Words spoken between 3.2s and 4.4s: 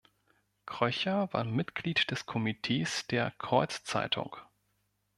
Kreuzzeitung.